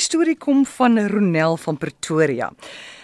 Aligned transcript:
hierdie 0.00 0.16
storie 0.16 0.36
kom 0.40 0.64
van 0.64 0.96
Ronel 0.96 1.58
van 1.60 1.76
Pretoria. 1.76 2.46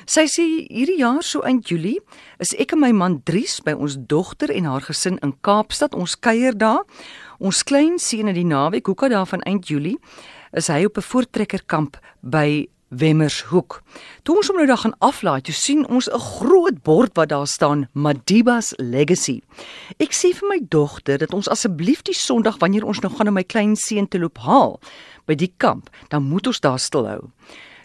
Sy 0.09 0.23
sê 0.33 0.45
hierdie 0.71 1.03
jaar 1.03 1.21
so 1.21 1.43
eind 1.45 1.69
Julie 1.69 1.99
is 2.41 2.55
ek 2.57 2.73
en 2.73 2.81
my 2.81 2.93
man 2.97 3.19
Dries 3.29 3.59
by 3.61 3.75
ons 3.77 3.99
dogter 4.09 4.49
en 4.55 4.65
haar 4.65 4.81
gesin 4.87 5.19
in 5.21 5.35
Kaapstad. 5.45 5.93
Ons 5.93 6.17
kuier 6.17 6.57
daar. 6.57 6.87
Ons 7.39 7.65
klein 7.69 7.99
seun 8.01 8.31
in 8.33 8.39
die 8.39 8.47
naweek, 8.49 8.87
hoeka 8.89 9.11
daar 9.13 9.27
van 9.29 9.45
eind 9.45 9.69
Julie, 9.69 9.99
is 10.57 10.69
hy 10.73 10.87
op 10.87 10.97
'n 10.97 11.05
voortrekkerkamp 11.05 11.99
by 12.23 12.67
Wemmershoek. 12.89 13.83
Toe 14.23 14.37
ons 14.37 14.49
hom 14.51 14.57
nou 14.61 14.67
daar 14.67 14.79
gaan 14.79 14.95
aflaai, 14.99 15.41
toe 15.43 15.55
sien 15.55 15.87
ons 15.89 16.09
'n 16.09 16.19
groot 16.19 16.83
bord 16.83 17.11
wat 17.17 17.29
daar 17.29 17.47
staan 17.47 17.89
Madiba's 17.93 18.73
Legacy. 18.77 19.43
Ek 19.99 20.13
sê 20.13 20.35
vir 20.35 20.49
my 20.49 20.61
dogter 20.69 21.19
dat 21.19 21.35
ons 21.35 21.49
asseblief 21.49 22.03
die 22.03 22.15
Sondag 22.15 22.59
wanneer 22.59 22.85
ons 22.85 23.01
nou 23.01 23.13
gaan 23.13 23.29
om 23.29 23.35
my 23.35 23.45
klein 23.45 23.77
seun 23.77 24.09
te 24.09 24.19
loop 24.19 24.39
haal 24.39 24.81
by 25.27 25.35
die 25.35 25.53
kamp, 25.57 25.91
dan 26.09 26.23
moet 26.23 26.47
ons 26.47 26.61
daar 26.61 26.79
stilhou. 26.79 27.31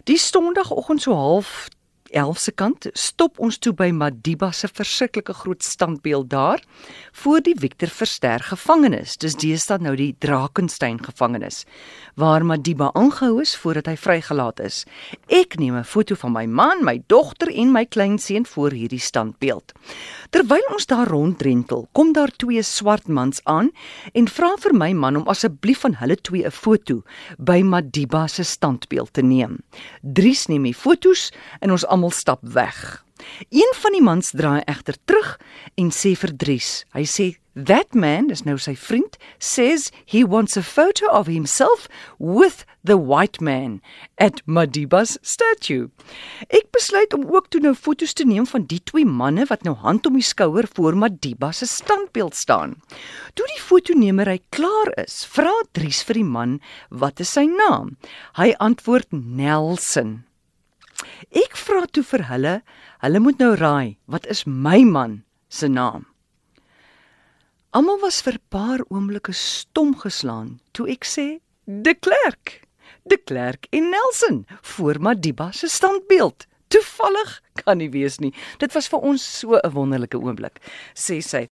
Die 0.04 0.18
Sondagoggend 0.18 1.02
so 1.02 1.14
half 1.14 1.70
11 2.12 2.40
se 2.40 2.52
kant 2.52 2.88
stop 2.94 3.40
ons 3.40 3.58
toe 3.58 3.72
by 3.74 3.90
Madiba 3.96 4.52
se 4.52 4.68
verskriklike 4.68 5.34
groot 5.34 5.64
standbeeld 5.64 6.30
daar 6.30 6.64
voor 7.24 7.42
die 7.42 7.56
Victor 7.56 7.88
Verster 7.88 8.44
gevangenis. 8.44 9.18
Dis 9.18 9.38
deesdae 9.40 9.80
nou 9.80 9.96
die 9.96 10.16
Drakensberg 10.20 11.06
gevangenis 11.06 11.64
waar 12.20 12.44
Madiba 12.46 12.90
aangehou 12.94 13.40
is 13.42 13.56
voordat 13.56 13.88
hy 13.88 13.96
vrygelaat 13.96 14.60
is. 14.60 14.84
Ek 15.30 15.58
neem 15.60 15.76
'n 15.76 15.84
foto 15.84 16.16
van 16.16 16.34
my 16.34 16.46
man, 16.46 16.84
my 16.84 17.02
dogter 17.08 17.48
en 17.48 17.72
my 17.72 17.86
kleinseun 17.86 18.46
voor 18.46 18.72
hierdie 18.72 19.00
standbeeld. 19.00 19.72
Terwyl 20.30 20.68
ons 20.72 20.86
daar 20.86 21.08
ronddrentel, 21.08 21.88
kom 21.92 22.14
daar 22.14 22.32
twee 22.38 22.64
swart 22.64 23.08
mans 23.08 23.42
aan 23.44 23.72
en 24.14 24.28
vra 24.28 24.56
vir 24.60 24.74
my 24.74 24.92
man 24.94 25.16
om 25.16 25.28
asseblief 25.28 25.80
van 25.80 25.96
hulle 25.96 26.16
twee 26.16 26.46
'n 26.46 26.52
foto 26.52 27.04
by 27.38 27.62
Madiba 27.62 28.28
se 28.28 28.44
standbeeld 28.44 29.14
te 29.14 29.22
neem. 29.22 29.64
Dries 30.02 30.48
neem 30.48 30.64
die 30.64 30.74
fotos 30.74 31.32
en 31.60 31.72
ons 31.72 31.86
almal 31.86 32.01
stap 32.10 32.40
weg. 32.42 33.04
Een 33.50 33.74
van 33.78 33.92
die 33.92 34.02
mans 34.02 34.32
draai 34.32 34.62
egter 34.66 34.98
terug 35.06 35.38
en 35.76 35.92
sê 35.94 36.16
vir 36.18 36.34
Dries. 36.38 36.72
Hy 36.96 37.06
sê 37.06 37.28
that 37.54 37.94
man, 37.94 38.30
dis 38.32 38.46
nou 38.48 38.56
sy 38.62 38.74
vriend, 38.80 39.18
says 39.38 39.92
he 40.06 40.24
wants 40.24 40.56
a 40.58 40.64
photo 40.64 41.10
of 41.12 41.28
himself 41.28 41.88
with 42.18 42.64
the 42.84 42.98
white 42.98 43.42
man 43.42 43.82
at 44.18 44.42
Madiba's 44.48 45.18
statue. 45.22 45.90
Ek 46.50 46.72
besluit 46.72 47.14
om 47.14 47.28
ook 47.28 47.52
toe 47.52 47.62
nou 47.62 47.76
foto's 47.76 48.16
te 48.18 48.26
neem 48.26 48.48
van 48.48 48.66
die 48.72 48.80
twee 48.80 49.06
manne 49.06 49.46
wat 49.52 49.68
nou 49.68 49.76
hand 49.84 50.08
om 50.08 50.18
die 50.18 50.26
skouer 50.26 50.70
voor 50.74 50.98
Madiba 50.98 51.52
se 51.52 51.68
standbeeld 51.68 52.36
staan. 52.40 52.78
Toe 53.36 53.48
die 53.52 53.62
fotonemer 53.62 54.32
hy 54.32 54.40
klaar 54.50 54.96
is, 55.04 55.22
vra 55.28 55.54
Dries 55.76 56.02
vir 56.08 56.22
die 56.22 56.28
man 56.28 56.60
wat 56.90 57.22
is 57.22 57.36
sy 57.36 57.46
naam. 57.52 57.98
Hy 58.40 58.54
antwoord 58.64 59.12
Nelson. 59.12 60.22
Vra 61.72 61.86
toe 61.88 62.04
vir 62.04 62.26
hulle, 62.28 62.52
hulle 63.00 63.20
moet 63.24 63.38
nou 63.40 63.54
raai, 63.56 63.96
wat 64.12 64.26
is 64.34 64.42
my 64.44 64.82
man 64.84 65.22
se 65.48 65.70
naam? 65.72 66.04
Almal 67.72 68.02
was 68.02 68.18
vir 68.26 68.36
'n 68.36 68.44
paar 68.52 68.82
oomblikke 68.92 69.32
stom 69.32 69.96
geslaan 69.96 70.60
toe 70.74 70.90
ek 70.92 71.08
sê 71.08 71.40
De 71.64 71.94
Klerk. 71.96 72.68
De 73.08 73.16
Klerk 73.16 73.68
en 73.72 73.90
Nelson 73.90 74.46
voor 74.62 75.00
Madiba 75.00 75.52
se 75.52 75.68
standbeeld. 75.68 76.46
Toevallig 76.68 77.42
kan 77.64 77.78
nie 77.78 77.90
wees 77.90 78.20
nie. 78.20 78.34
Dit 78.60 78.74
was 78.74 78.90
vir 78.90 79.00
ons 79.00 79.40
so 79.40 79.56
'n 79.56 79.72
wonderlike 79.72 80.18
oomblik, 80.18 80.60
sê 80.94 81.24
sy. 81.24 81.48